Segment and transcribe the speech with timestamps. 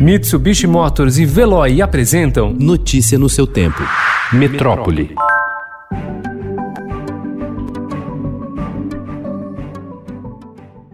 [0.00, 3.82] Mitsubishi Motors e Veloy apresentam Notícia no seu tempo.
[4.32, 5.10] Metrópole.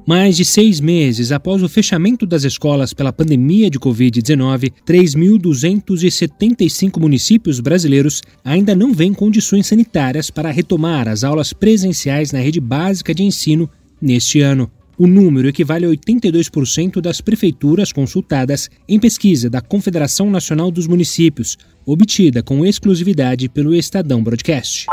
[0.04, 7.60] Mais de seis meses após o fechamento das escolas pela pandemia de Covid-19, 3.275 municípios
[7.60, 13.22] brasileiros ainda não vêem condições sanitárias para retomar as aulas presenciais na rede básica de
[13.22, 13.70] ensino
[14.02, 14.68] neste ano.
[14.98, 21.58] O número equivale a 82% das prefeituras consultadas em pesquisa da Confederação Nacional dos Municípios,
[21.84, 24.86] obtida com exclusividade pelo Estadão Broadcast.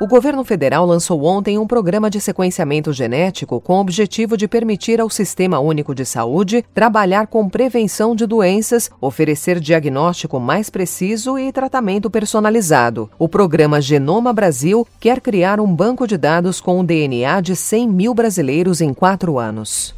[0.00, 5.00] O governo federal lançou ontem um programa de sequenciamento genético com o objetivo de permitir
[5.00, 11.52] ao Sistema Único de Saúde trabalhar com prevenção de doenças, oferecer diagnóstico mais preciso e
[11.52, 13.08] tratamento personalizado.
[13.16, 17.88] O programa Genoma Brasil quer criar um banco de dados com o DNA de 100
[17.88, 19.94] mil brasileiros em quatro anos.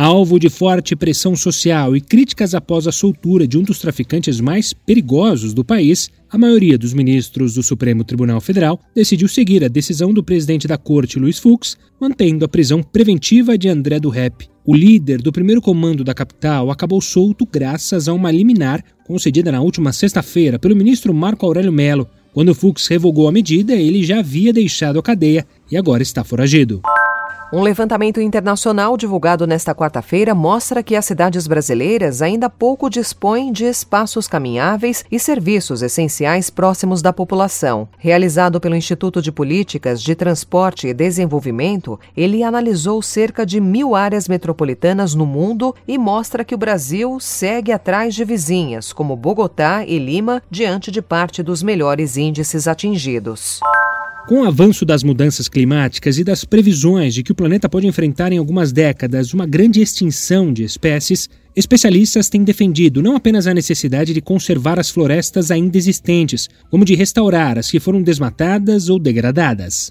[0.00, 4.72] Alvo de forte pressão social e críticas após a soltura de um dos traficantes mais
[4.72, 10.12] perigosos do país, a maioria dos ministros do Supremo Tribunal Federal decidiu seguir a decisão
[10.12, 14.48] do presidente da corte, Luiz Fux, mantendo a prisão preventiva de André do Rep.
[14.64, 19.60] O líder do primeiro comando da capital acabou solto graças a uma liminar concedida na
[19.60, 22.08] última sexta-feira pelo ministro Marco Aurélio Melo.
[22.32, 26.82] Quando Fux revogou a medida, ele já havia deixado a cadeia e agora está foragido.
[27.50, 33.64] Um levantamento internacional divulgado nesta quarta-feira mostra que as cidades brasileiras ainda pouco dispõem de
[33.64, 37.88] espaços caminháveis e serviços essenciais próximos da população.
[37.96, 44.28] Realizado pelo Instituto de Políticas de Transporte e Desenvolvimento, ele analisou cerca de mil áreas
[44.28, 49.98] metropolitanas no mundo e mostra que o Brasil segue atrás de vizinhas, como Bogotá e
[49.98, 53.60] Lima, diante de parte dos melhores índices atingidos.
[54.28, 58.30] Com o avanço das mudanças climáticas e das previsões de que o planeta pode enfrentar
[58.30, 64.12] em algumas décadas uma grande extinção de espécies, especialistas têm defendido não apenas a necessidade
[64.12, 69.90] de conservar as florestas ainda existentes, como de restaurar as que foram desmatadas ou degradadas.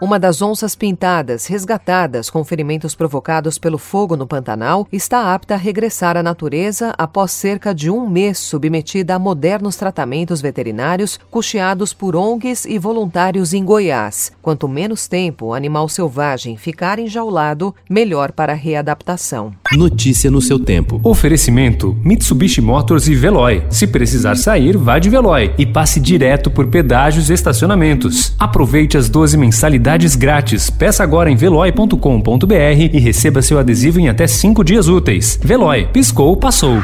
[0.00, 5.56] Uma das onças pintadas, resgatadas com ferimentos provocados pelo fogo no Pantanal, está apta a
[5.56, 12.14] regressar à natureza após cerca de um mês submetida a modernos tratamentos veterinários custeados por
[12.14, 14.30] ONGs e voluntários em Goiás.
[14.40, 19.52] Quanto menos tempo o animal selvagem ficar enjaulado, melhor para a readaptação.
[19.72, 21.00] Notícia no seu tempo.
[21.02, 23.64] Oferecimento: Mitsubishi Motors e Veloy.
[23.68, 28.36] Se precisar sair, vá de Veloy e passe direto por pedágios e estacionamentos.
[28.38, 30.70] Aproveite as 12 mensalidades mensalidades grátis.
[30.70, 32.54] Peça agora em veloy.com.br
[32.92, 35.38] e receba seu adesivo em até 5 dias úteis.
[35.42, 36.82] Veloy, piscou, passou.